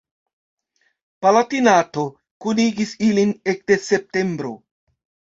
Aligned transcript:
Palatinato 1.25 2.05
kunigis 2.45 2.93
ilin 3.09 3.33
ekde 3.53 3.77
septembro. 3.89 4.55